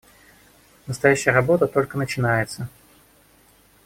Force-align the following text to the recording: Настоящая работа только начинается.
Настоящая 0.87 1.29
работа 1.31 1.67
только 1.67 1.95
начинается. 1.95 2.67